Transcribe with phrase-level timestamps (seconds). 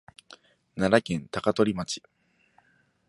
[0.73, 2.01] 奈良県高取町